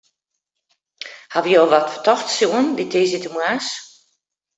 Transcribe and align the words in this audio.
Hawwe 1.33 1.51
jo 1.55 1.63
wat 1.71 1.87
fertochts 1.93 2.33
sjoen 2.37 2.67
dy 2.77 2.85
tiisdeitemoarns? 2.91 3.69